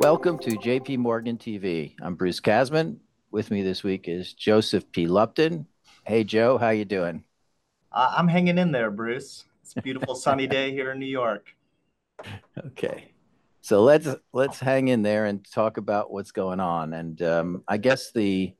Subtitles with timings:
[0.00, 1.96] Welcome to JP Morgan TV.
[2.00, 2.98] I'm Bruce Kasman.
[3.32, 5.08] With me this week is Joseph P.
[5.08, 5.66] Lupton.
[6.04, 7.24] Hey, Joe, how you doing?
[7.90, 9.44] Uh, I'm hanging in there, Bruce.
[9.62, 11.48] It's a beautiful sunny day here in New York.
[12.64, 13.12] Okay,
[13.60, 16.92] so let's let's hang in there and talk about what's going on.
[16.92, 18.54] And um, I guess the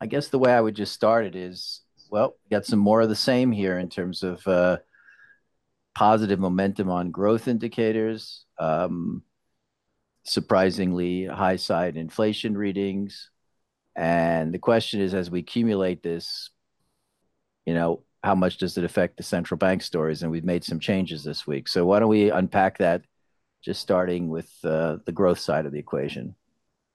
[0.00, 3.08] I guess the way I would just start it is well, got some more of
[3.08, 4.78] the same here in terms of uh,
[5.96, 8.44] positive momentum on growth indicators.
[8.58, 9.22] Um,
[10.24, 13.30] surprisingly high side inflation readings.
[13.94, 16.50] And the question is, as we accumulate this,
[17.64, 20.22] you know, how much does it affect the central bank stories?
[20.22, 21.68] And we've made some changes this week.
[21.68, 23.02] So why don't we unpack that,
[23.62, 26.34] just starting with uh, the growth side of the equation?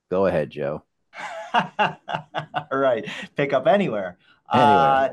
[0.09, 0.83] Go ahead, Joe.
[1.53, 4.17] All right, pick up anywhere.
[4.51, 4.69] Anywhere.
[4.73, 5.09] Uh,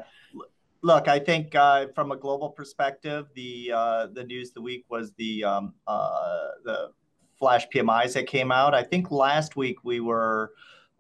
[0.82, 4.84] look, I think uh, from a global perspective, the uh, the news of the week
[4.88, 6.90] was the um, uh, the
[7.38, 8.74] flash PMIs that came out.
[8.74, 10.52] I think last week we were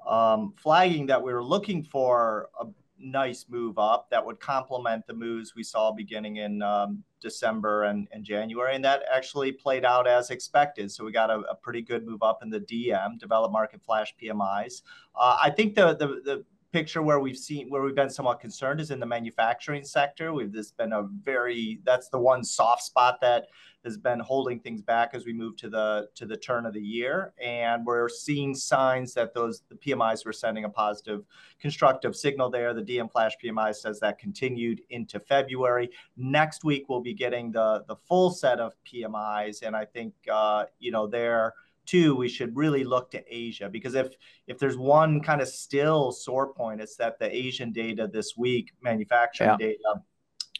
[0.06, 2.66] um, flagging that we were looking for a
[2.98, 8.08] nice move up that would complement the moves we saw beginning in um, December and,
[8.12, 8.74] and, January.
[8.74, 10.90] And that actually played out as expected.
[10.90, 14.14] So we got a, a pretty good move up in the DM, developed market flash
[14.22, 14.82] PMIs.
[15.14, 18.80] Uh, I think the, the, the picture where we've seen where we've been somewhat concerned
[18.80, 20.32] is in the manufacturing sector.
[20.32, 23.46] We've this been a very that's the one soft spot that
[23.86, 26.80] has been holding things back as we move to the to the turn of the
[26.80, 31.24] year, and we're seeing signs that those the PMIs were sending a positive,
[31.58, 32.74] constructive signal there.
[32.74, 35.90] The DM Flash PMI says that continued into February.
[36.18, 40.64] Next week we'll be getting the the full set of PMIs, and I think uh,
[40.78, 41.54] you know they're
[41.86, 44.08] two, we should really look to Asia because if
[44.46, 48.72] if there's one kind of still sore point, it's that the Asian data this week,
[48.82, 49.56] manufacturing yeah.
[49.56, 50.02] data,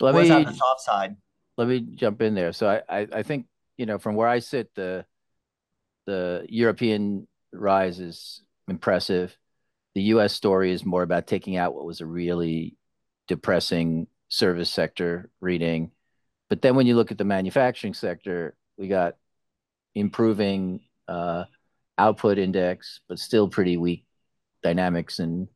[0.00, 1.16] let was me, on the top side.
[1.56, 2.52] Let me jump in there.
[2.52, 5.04] So I, I, I think you know from where I sit, the
[6.06, 9.36] the European rise is impressive.
[9.94, 10.34] The U.S.
[10.34, 12.76] story is more about taking out what was a really
[13.28, 15.90] depressing service sector reading.
[16.48, 19.16] But then when you look at the manufacturing sector, we got
[19.94, 21.44] improving uh,
[21.98, 24.04] output index, but still pretty weak
[24.62, 25.48] dynamics and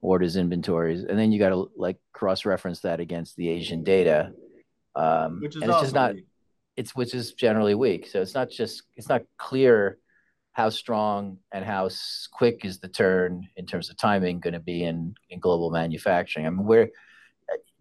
[0.00, 1.04] orders inventories.
[1.04, 4.32] And then you got to like cross-reference that against the Asian data.
[4.94, 6.26] Um, which is and it's just not, weak.
[6.76, 8.06] it's which is generally weak.
[8.06, 9.98] So it's not just it's not clear
[10.52, 11.88] how strong and how
[12.32, 16.46] quick is the turn in terms of timing going to be in in global manufacturing.
[16.46, 16.90] I mean, where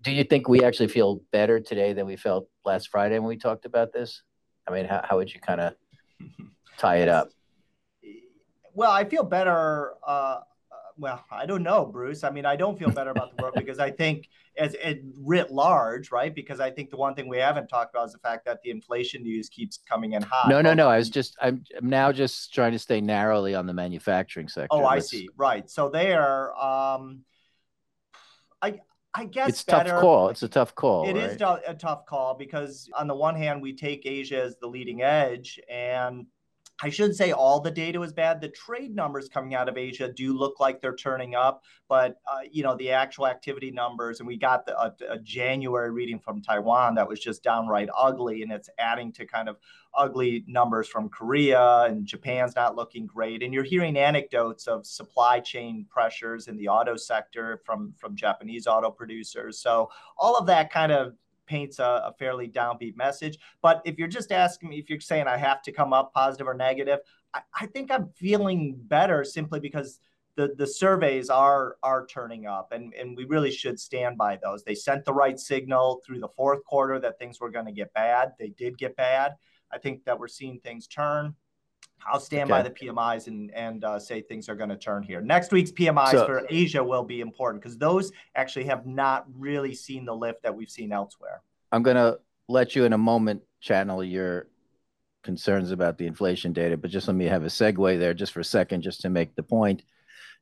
[0.01, 3.37] do you think we actually feel better today than we felt last Friday when we
[3.37, 4.23] talked about this?
[4.67, 5.75] I mean, how, how would you kind of
[6.77, 7.29] tie it up?
[8.73, 9.93] Well, I feel better.
[10.05, 10.39] Uh,
[11.01, 12.23] well, I don't know, Bruce.
[12.23, 15.51] I mean, I don't feel better about the world because I think, as it writ
[15.51, 16.33] large, right?
[16.33, 18.69] Because I think the one thing we haven't talked about is the fact that the
[18.69, 20.47] inflation news keeps coming in hot.
[20.47, 20.87] No, no, no.
[20.87, 24.67] I was just, I'm, I'm now just trying to stay narrowly on the manufacturing sector.
[24.69, 25.27] Oh, I see.
[25.35, 25.67] Right.
[25.69, 27.21] So there, um,
[28.61, 28.79] I,
[29.13, 29.89] I guess it's better.
[29.89, 30.29] tough call.
[30.29, 31.09] It's a tough call.
[31.09, 31.31] It right?
[31.31, 35.01] is a tough call because on the one hand, we take Asia as the leading
[35.01, 36.27] edge, and
[36.81, 38.41] I shouldn't say all the data was bad.
[38.41, 42.39] The trade numbers coming out of Asia do look like they're turning up, but uh,
[42.49, 46.41] you know the actual activity numbers, and we got the, a, a, January reading from
[46.41, 49.57] Taiwan that was just downright ugly, and it's adding to kind of
[49.93, 53.43] ugly numbers from Korea and Japan's not looking great.
[53.43, 58.67] And you're hearing anecdotes of supply chain pressures in the auto sector from from Japanese
[58.67, 59.59] auto producers.
[59.59, 61.13] So all of that kind of
[61.51, 63.37] paints a, a, fairly downbeat message.
[63.61, 66.47] But if you're just asking me, if you're saying I have to come up positive
[66.47, 66.99] or negative,
[67.33, 69.99] I, I think I'm feeling better simply because
[70.37, 74.63] the, the surveys are are turning up and, and we really should stand by those.
[74.63, 77.93] They sent the right signal through the fourth quarter that things were going to get
[77.93, 78.31] bad.
[78.39, 79.33] They did get bad.
[79.73, 81.35] I think that we're seeing things turn.
[82.11, 82.61] I'll stand okay.
[82.61, 85.21] by the PMIs and and uh, say things are going to turn here.
[85.21, 89.73] Next week's PMIs so, for Asia will be important because those actually have not really
[89.73, 91.41] seen the lift that we've seen elsewhere.
[91.71, 94.47] I'm going to let you in a moment channel your
[95.23, 98.39] concerns about the inflation data, but just let me have a segue there just for
[98.39, 99.83] a second, just to make the point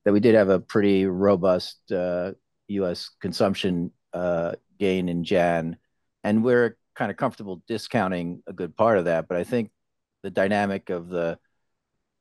[0.05, 2.31] that we did have a pretty robust uh,
[2.69, 3.09] U.S.
[3.19, 5.77] consumption uh, gain in Jan,
[6.23, 9.27] and we're kind of comfortable discounting a good part of that.
[9.27, 9.71] But I think
[10.23, 11.37] the dynamic of the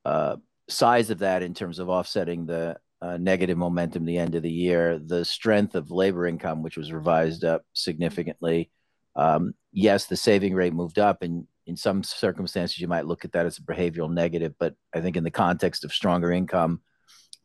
[0.08, 0.36] uh,
[0.70, 4.50] size of that in terms of offsetting the uh, negative momentum the end of the
[4.50, 8.70] year, the strength of labor income, which was revised up significantly.
[9.16, 13.32] Um, yes, the saving rate moved up, and in some circumstances, you might look at
[13.32, 14.54] that as a behavioral negative.
[14.58, 16.80] But I think in the context of stronger income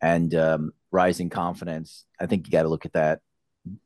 [0.02, 3.20] and um, rising confidence, I think you got to look at that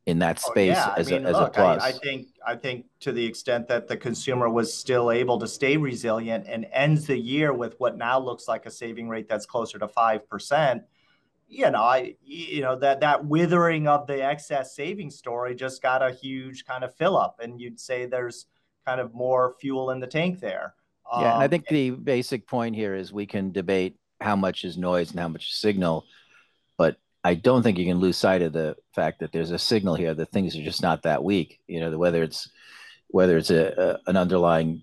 [0.06, 0.94] in that space Oh, yeah.
[0.96, 1.80] I as mean, a as a plus.
[1.80, 5.76] I think I think to the extent that the consumer was still able to stay
[5.76, 9.78] resilient and ends the year with what now looks like a saving rate that's closer
[9.78, 10.84] to 5%,
[11.48, 16.02] you know, I you know that that withering of the excess savings story just got
[16.02, 18.46] a huge kind of fill up, and you'd say there's
[18.86, 20.74] kind of more fuel in the tank there.
[21.14, 24.64] Yeah, and I Um, think the basic point here is we can debate how much
[24.64, 26.06] is noise and how much is signal,
[27.24, 30.14] I don't think you can lose sight of the fact that there's a signal here
[30.14, 31.60] that things are just not that weak.
[31.66, 32.48] You know, whether it's
[33.08, 34.82] whether it's a, a an underlying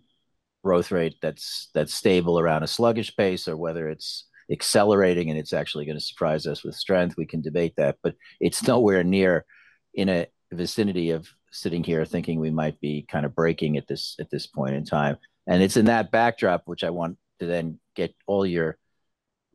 [0.64, 5.54] growth rate that's that's stable around a sluggish pace or whether it's accelerating and it's
[5.54, 7.98] actually going to surprise us with strength, we can debate that.
[8.04, 9.46] But it's nowhere near
[9.94, 14.16] in a vicinity of sitting here thinking we might be kind of breaking at this
[14.20, 15.18] at this point in time.
[15.48, 18.78] And it's in that backdrop which I want to then get all your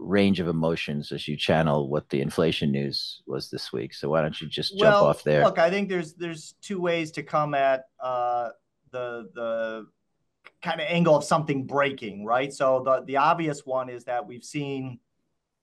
[0.00, 3.94] range of emotions as you channel what the inflation news was this week.
[3.94, 5.44] So why don't you just jump well, off there?
[5.44, 8.50] look, I think there's there's two ways to come at uh,
[8.90, 9.86] the the
[10.62, 12.52] kind of angle of something breaking, right?
[12.52, 14.98] So the the obvious one is that we've seen,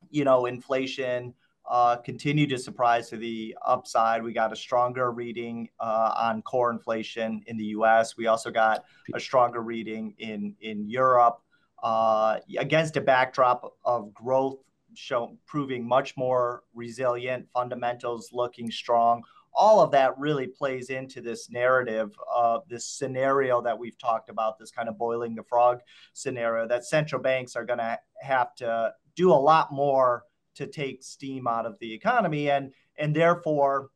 [0.10, 1.34] you know, inflation
[1.70, 4.24] uh, continue to surprise to the upside.
[4.24, 8.16] We got a stronger reading uh, on core inflation in the U.S.
[8.16, 11.42] We also got a stronger reading in in Europe
[11.84, 14.58] uh, against a backdrop of growth
[14.96, 19.24] show proving much more resilient, fundamentals looking strong
[19.58, 24.60] all of that really plays into this narrative, uh, this scenario that we've talked about,
[24.60, 25.80] this kind of boiling the frog
[26.14, 31.04] scenario, that central banks are going to have to do a lot more to take
[31.04, 32.52] steam out of the economy.
[32.52, 33.90] And, and therefore,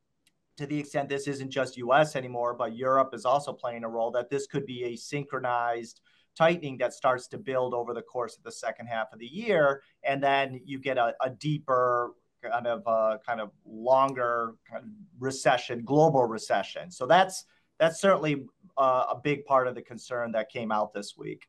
[0.58, 4.10] to the extent this isn't just US anymore, but Europe is also playing a role,
[4.12, 6.02] that this could be a synchronized
[6.38, 9.82] tightening that starts to build over the course of the second half of the year.
[10.04, 12.12] And then you get a, a deeper
[12.44, 14.90] kind of uh, kind of longer kind of
[15.20, 16.92] recession, global recession.
[16.92, 17.46] So that's
[17.80, 18.46] that's certainly
[18.78, 21.48] uh, a big part of the concern that came out this week.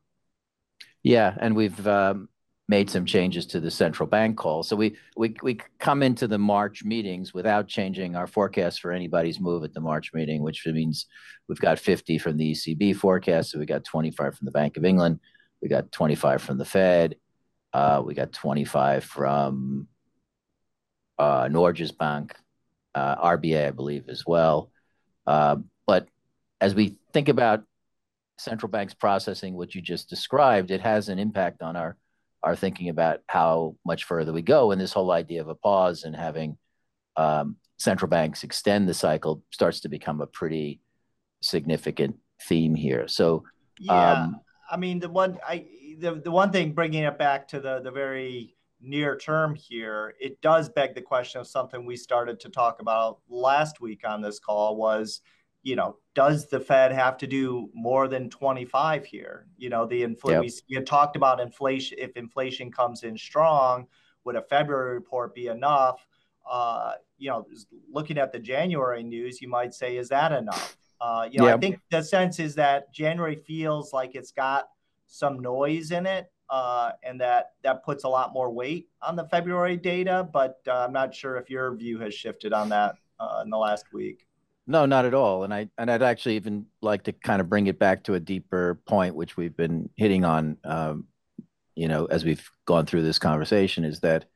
[1.03, 2.29] Yeah, and we've um,
[2.69, 4.63] made some changes to the central bank call.
[4.63, 9.41] So we we we come into the March meetings without changing our forecast for anybody's
[9.41, 11.07] move at the March meeting, which means
[11.49, 14.85] we've got 50 from the ECB forecast, so we got 25 from the Bank of
[14.85, 15.21] England,
[15.61, 17.17] we got 25 from the Fed,
[17.73, 19.89] uh, we got 25 from
[21.19, 22.35] uh, Norges Bank,
[22.95, 24.71] uh, RBA, I believe, as well.
[25.27, 25.57] Uh,
[25.87, 26.09] but
[26.61, 27.65] as we think about
[28.39, 31.97] central banks processing what you just described, it has an impact on our
[32.43, 34.71] our thinking about how much further we go.
[34.71, 36.59] And this whole idea of a pause and having
[37.17, 40.81] um, central banks extend the cycle starts to become a pretty
[41.41, 43.09] significant theme here.
[43.09, 43.45] So
[43.79, 44.41] yeah, um,
[44.71, 45.67] I mean the one I
[45.99, 50.41] the, the one thing bringing it back to the the very near term here, it
[50.41, 54.39] does beg the question of something we started to talk about last week on this
[54.39, 55.21] call was,
[55.63, 59.47] you know, does the Fed have to do more than 25 here?
[59.57, 60.53] You know, the inflation, yep.
[60.69, 63.87] we had talked about inflation, if inflation comes in strong,
[64.25, 66.07] would a February report be enough?
[66.49, 67.47] Uh, you know,
[67.91, 70.77] looking at the January news, you might say, is that enough?
[71.01, 71.57] Uh, you know, yep.
[71.57, 74.69] I think the sense is that January feels like it's got
[75.07, 79.25] some noise in it uh, and that that puts a lot more weight on the
[79.29, 80.29] February data.
[80.33, 83.59] But uh, I'm not sure if your view has shifted on that uh, in the
[83.59, 84.27] last week.
[84.67, 85.45] No, not at all.
[85.45, 88.21] And I and I'd actually even like to kind of bring it back to a
[88.21, 91.09] deeper point, which we've been hitting on, um,
[91.75, 94.27] you know, as we've gone through this conversation, is that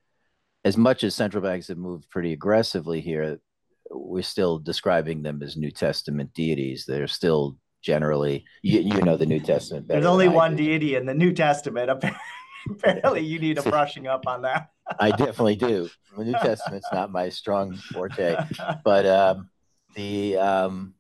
[0.65, 3.39] as much as central banks have moved pretty aggressively here,
[3.91, 6.87] we're still describing them as New Testament deities.
[6.87, 11.15] They're still generally you, you know the new testament there's only one deity in the
[11.15, 11.89] new testament
[12.71, 17.13] apparently you need a brushing up on that i definitely do the new testament's not
[17.13, 18.37] my strong forte
[18.83, 19.49] but um,
[19.97, 20.95] the um,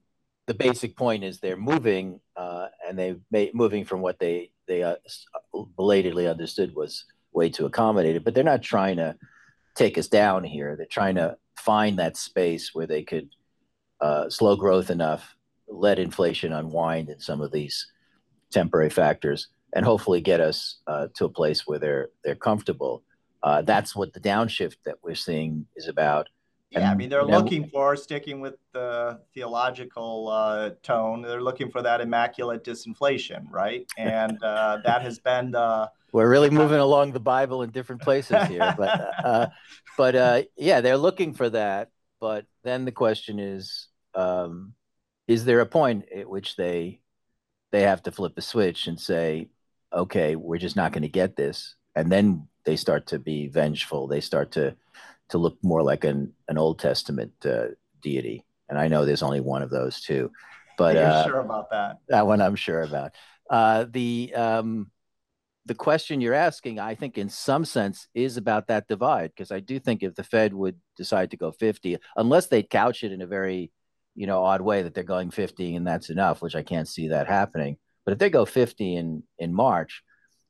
[0.48, 4.82] the basic point is they're moving uh, and they may moving from what they they
[4.82, 4.96] uh,
[5.76, 9.14] belatedly understood was way too accommodated but they're not trying to
[9.76, 13.28] take us down here they're trying to find that space where they could
[14.00, 15.36] uh, slow growth enough
[15.68, 17.86] let inflation unwind in some of these
[18.50, 23.02] temporary factors and hopefully get us uh, to a place where they're they're comfortable.
[23.42, 26.28] Uh, that's what the downshift that we're seeing is about.
[26.70, 31.22] Yeah, I mean they're you know, looking for sticking with the theological uh, tone.
[31.22, 33.86] They're looking for that immaculate disinflation, right?
[33.96, 35.90] And uh, that has been the.
[36.12, 39.46] We're really moving along the Bible in different places here, but uh,
[39.96, 41.90] but uh, yeah, they're looking for that.
[42.20, 44.72] But then the question is, um,
[45.28, 47.00] is there a point at which they
[47.70, 49.50] they have to flip a switch and say,
[49.92, 54.08] okay, we're just not going to get this, and then they start to be vengeful.
[54.08, 54.74] They start to
[55.30, 57.68] to look more like an an Old Testament uh,
[58.02, 58.44] deity.
[58.68, 60.30] and I know there's only one of those too.
[60.78, 61.98] But You're uh, sure about that?
[62.08, 63.12] that one I'm sure about.
[63.48, 64.90] Uh, the um,
[65.66, 69.60] the question you're asking, I think, in some sense, is about that divide because I
[69.60, 73.20] do think if the Fed would decide to go 50, unless they couch it in
[73.20, 73.72] a very,
[74.14, 77.08] you know, odd way that they're going 50 and that's enough, which I can't see
[77.08, 77.78] that happening.
[78.04, 80.04] But if they go 50 in in March,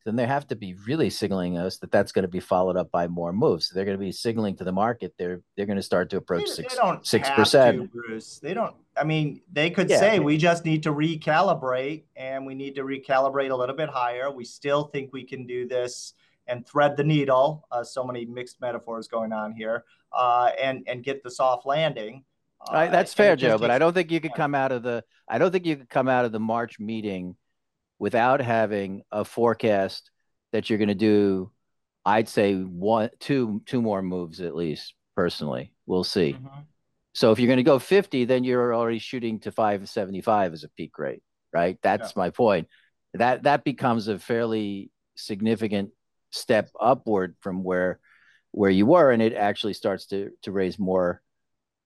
[0.06, 2.92] then they have to be really signaling us that that's going to be followed up
[2.92, 3.66] by more moves.
[3.66, 6.16] So they're going to be signaling to the market they're they're going to start to
[6.16, 7.92] approach They, six they don't six percent.
[7.92, 8.38] Bruce.
[8.38, 8.74] They don't.
[8.96, 9.98] I mean, they could Yeah.
[9.98, 14.30] say we just need to recalibrate, and we need to recalibrate a little bit higher.
[14.30, 16.14] We still think we can do this
[16.46, 17.66] and thread the needle.
[17.72, 22.24] Uh, so many mixed metaphors going on here, uh, and and get the soft landing.
[22.60, 25.02] Uh, Right, that's fair, Joe, but I don't think you could come out of the
[25.28, 27.36] I don't think you could come out of the March meeting
[27.98, 30.10] without having a forecast
[30.52, 31.50] that you're going to do,
[32.04, 34.94] I'd say one, two, two more moves at least.
[35.16, 36.34] Personally, we'll see.
[36.34, 36.66] Mhm.
[37.14, 40.68] So if you're going to go 50, then you're already shooting to 575 as a
[40.68, 41.22] peak rate,
[41.52, 41.78] right?
[41.80, 42.68] That's my point.
[43.14, 45.92] That that becomes a fairly significant
[46.30, 47.98] step upward from where
[48.50, 51.22] where you were, and it actually starts to to raise more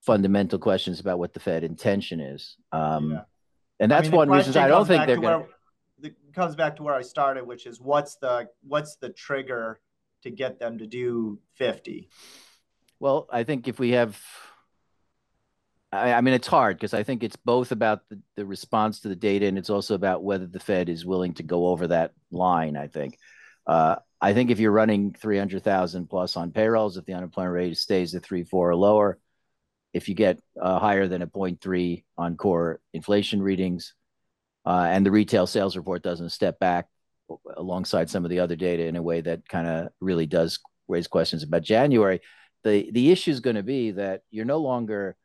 [0.01, 2.57] fundamental questions about what the Fed intention is.
[2.73, 3.23] Um, Yeah.
[3.79, 5.47] And I that's mean, one reason I don't think they're to going.
[6.01, 9.79] It comes back to where I started, which is what's the what's the trigger
[10.23, 12.09] to get them to do fifty?
[12.99, 14.19] Well, I think if we have,
[15.91, 19.07] I, I mean, it's hard because I think it's both about the, the response to
[19.07, 22.13] the data and it's also about whether the Fed is willing to go over that
[22.31, 22.77] line.
[22.77, 23.17] I think.
[23.65, 28.13] Uh, I think if you're running 300,000 plus on payrolls, if the unemployment rate stays
[28.13, 29.17] at three, four or lower,
[29.93, 33.93] if you get uh, higher than a 0.3 on core inflation readings,
[34.65, 36.87] uh, and the retail sales report doesn't step back
[37.55, 41.07] alongside some of the other data in a way that kind of really does raise
[41.07, 42.19] questions about January,
[42.63, 45.15] the the issue is going to be that you're no longer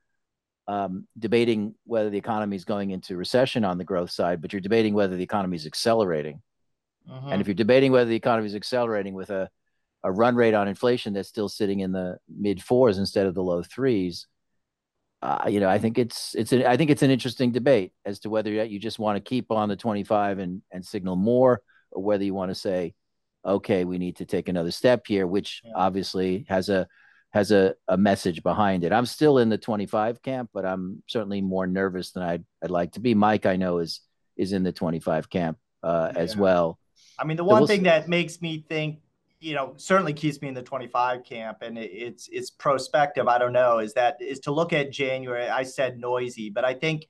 [0.69, 4.61] um, debating whether the economy is going into recession on the growth side, but you're
[4.61, 6.43] debating whether the economy is accelerating.
[7.09, 7.33] Mhm.
[7.33, 9.49] And if you're debating whether the economy is accelerating with a,
[10.03, 13.45] a run rate on inflation that's still sitting in the mid fours instead of the
[13.45, 14.27] low threes,
[15.23, 18.21] uh, you know, I think it's it's an, I think it's an interesting debate as
[18.21, 22.03] to whether you just want to keep on the 25 and and signal more, or
[22.03, 22.95] whether you want to say,
[23.45, 25.73] okay, we need to take another step here, which Yeah.
[25.77, 26.87] obviously has a
[27.33, 28.93] has a, a message behind it.
[28.93, 32.93] I'm still in the 25 camp, but I'm certainly more nervous than I'd I'd like
[32.93, 33.15] to be.
[33.15, 34.01] Mike, I know is
[34.37, 36.79] is in the 25 camp uh, as well.
[37.19, 37.85] I mean, the So one we'll thing see.
[37.85, 39.01] that makes me think,
[39.41, 43.29] you know, certainly keeps me in the 25 camp, and it, it's it's prospective.
[43.29, 45.49] I don't know, is that is to look at January.
[45.49, 47.07] I said noisy, but I think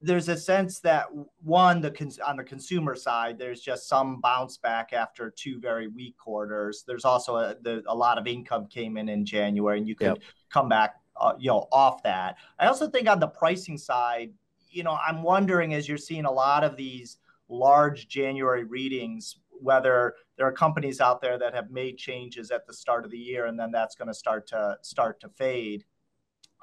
[0.00, 1.06] there's a sense that
[1.42, 5.88] one, the cons- on the consumer side, there's just some bounce back after two very
[5.88, 6.84] weak quarters.
[6.86, 10.08] There's also a, the, a lot of income came in in January, and you could
[10.08, 10.18] Yep.
[10.50, 12.36] come back, uh, you know, off that.
[12.58, 14.32] I also think on the pricing side,
[14.68, 20.16] you know, I'm wondering as you're seeing a lot of these large January readings, whether
[20.36, 23.46] there are companies out there that have made changes at the start of the year,
[23.46, 25.84] and then that's going to start to start to fade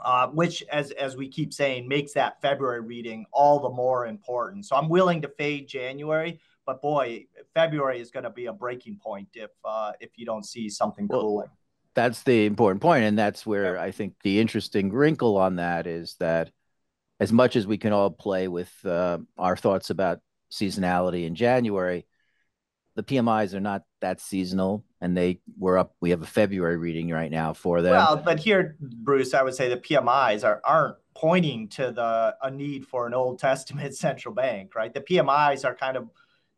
[0.04, 4.66] uh, which, as as we keep saying, makes that February reading all the more important.
[4.66, 8.98] So I'm willing to fade January, but boy, February is going to be a breaking
[8.98, 11.50] point if uh, if you don't see something Well, cooling.
[11.94, 16.16] That's the important point, and that's where I think the interesting wrinkle on that is
[16.20, 16.52] that
[17.20, 20.20] as much as we can all play with uh, our thoughts about
[20.52, 22.08] seasonality in January,
[22.96, 25.96] the PMIs are not that seasonal, and they were up.
[26.02, 27.92] We have a February reading right now for them.
[27.92, 32.52] Well, but here, Bruce, I would say the PMIs are aren't pointing to the a
[32.52, 34.94] need for an Old Testament central bank, right?
[34.94, 36.10] The PMIs are kind of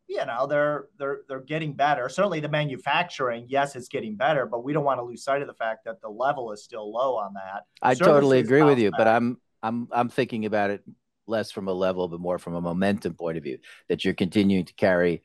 [0.06, 4.62] you know they're they're they're getting better certainly the manufacturing yes it's getting better but
[4.62, 7.16] we don't want to lose sight of the fact that the level is still low
[7.16, 9.08] on that I totally agree with you, but.
[9.08, 10.84] I'm I'm I'm thinking about it
[11.26, 13.58] less from a level, but more from a momentum point of view.
[13.88, 15.22] That you're continuing to carry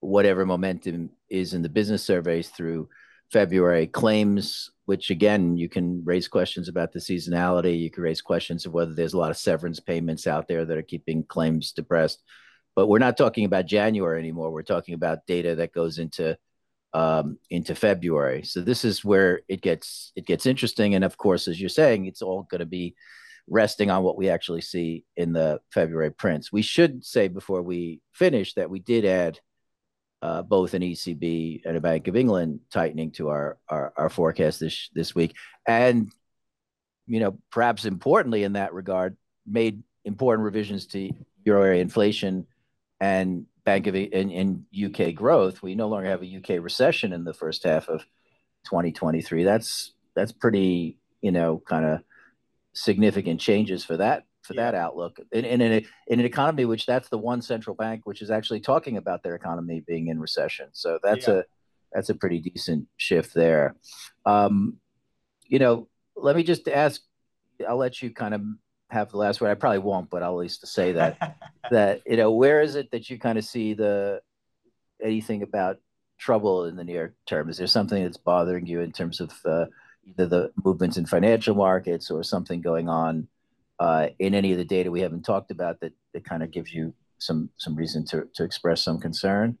[0.00, 2.88] whatever momentum is in the business surveys through
[3.30, 7.78] February claims, which again you can raise questions about the seasonality.
[7.78, 10.76] You can raise questions of whether there's a lot of severance payments out there that
[10.76, 12.22] are keeping claims depressed.
[12.74, 14.50] But we're not talking about January anymore.
[14.50, 16.36] We're talking about data that goes into
[16.92, 18.42] um, into February.
[18.42, 20.94] So this is where it gets it gets interesting.
[20.94, 22.96] And of course, as you're saying, it's all going to be
[23.48, 26.52] resting on what we actually see in the February prints.
[26.52, 29.38] We should say before we finish that we did add
[30.22, 34.60] uh, both an ECB and a Bank of England tightening to our our, our forecast
[34.60, 35.34] this this week,
[35.66, 36.12] and
[37.06, 41.10] you know perhaps importantly in that regard, made important revisions to
[41.44, 42.46] euro area inflation
[43.00, 45.62] and Bank of in, in UK growth.
[45.62, 48.00] We no longer have a UK recession in the first half of
[48.64, 49.44] 2023.
[49.44, 52.00] That's that's pretty you know kind of
[52.72, 54.70] significant changes for that for yeah.
[54.70, 55.20] that outlook.
[55.30, 58.30] In, in, in, a, in, an economy which that's the one central bank which is
[58.30, 60.68] actually talking about their economy being in recession.
[60.72, 61.34] So that's yeah.
[61.34, 61.42] a
[61.92, 63.76] that's a pretty decent shift there.
[64.26, 64.78] Um,
[65.46, 67.00] you know, let me just ask.
[67.68, 68.42] I'll let you kind of
[68.90, 69.50] have the last word.
[69.50, 71.36] I probably won't, but I'll at least say that
[71.70, 74.20] that you know where is it that you kind of see the
[75.02, 75.78] anything about
[76.18, 77.48] trouble in the near term?
[77.48, 79.66] Is there something that's bothering you in terms of uh,
[80.06, 83.28] either the movements in financial markets or something going on
[83.80, 86.72] uh, in any of the data we haven't talked about that that kind of gives
[86.72, 89.58] you some some reason to to express some concern?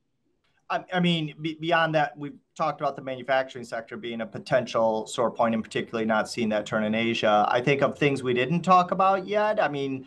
[0.70, 5.52] I, mean, beyond that, we've talked about the manufacturing sector being a potential sore point,
[5.52, 7.44] and particularly not seeing that turn in Asia.
[7.48, 9.60] I think of things we didn't talk about yet.
[9.60, 10.06] I mean,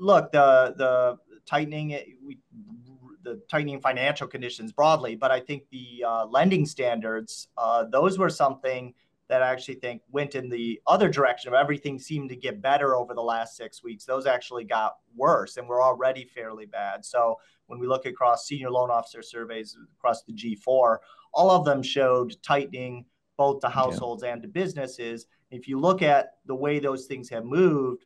[0.00, 2.38] look, the the tightening, eh, we,
[3.22, 8.30] the tightening financial conditions broadly, but I think the uh, lending standards, uh, those were
[8.30, 8.94] something
[9.28, 12.94] that I actually think went in the other direction of everything seemed to get better
[12.94, 14.04] over the last six weeks.
[14.04, 17.04] Those actually got worse and were already fairly bad.
[17.04, 20.98] So when we look across senior loan officer surveys across the G4,
[21.32, 24.34] all of them showed tightening both to households yeah.
[24.34, 25.26] and to businesses.
[25.50, 28.04] If you look at the way those things have moved,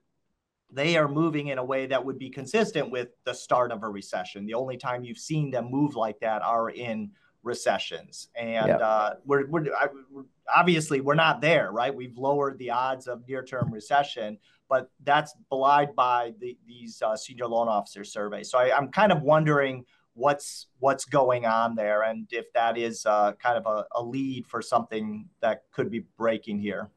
[0.70, 3.88] they are moving in a way that would be consistent with the start of a
[3.88, 4.46] recession.
[4.46, 7.10] The only time you've seen them move like that are in
[7.42, 8.28] recessions.
[8.34, 8.76] And yeah.
[8.76, 9.66] uh, we're, we're,
[10.10, 11.94] we're, obviously we're not there, right?
[11.94, 14.38] We've lowered the odds of near-term recession,
[14.68, 18.50] but that's belied by the, these uh, senior loan officer surveys.
[18.50, 23.06] So I, am kind of wondering what's what's going on there, and if that is
[23.06, 26.90] uh, kind of a, a lead for something that could be breaking here.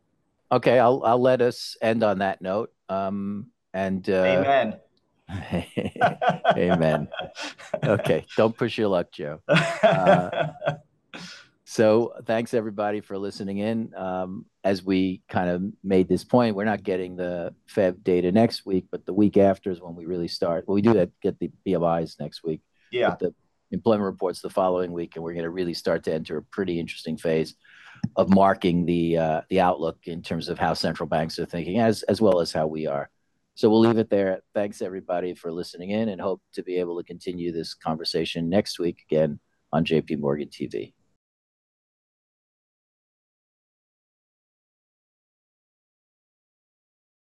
[0.52, 2.74] Okay, I'll I'll let us end on that note.
[2.90, 4.80] Um, and uh, amen.
[6.58, 7.08] Amen.
[7.82, 9.40] Okay, don't push your luck, Joe.
[11.72, 13.96] So thanks everybody for listening in.
[13.96, 18.66] Um, as we kind of made this point, we're not getting the Feb data next
[18.66, 20.68] week, but the week after is when we really start.
[20.68, 22.60] Well, we do that, get the PMIs next week.
[22.92, 23.16] Yeah.
[23.18, 23.34] the
[23.72, 26.78] employment reports the following week, and we're going to really start to enter a pretty
[26.78, 27.56] interesting phase
[28.18, 32.04] of marking the uh, the outlook in terms of how central banks are thinking, as
[32.04, 33.10] as well as how we are.
[33.56, 34.42] So we'll leave it there.
[34.54, 38.78] Thanks everybody for listening in, and hope to be able to continue this conversation next
[38.78, 39.40] week again
[39.72, 40.92] on JP Morgan TV.